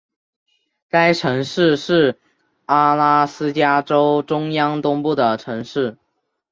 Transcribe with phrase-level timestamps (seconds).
[0.89, 2.19] 该城市是
[2.65, 5.99] 阿拉斯加州中央东部的城市。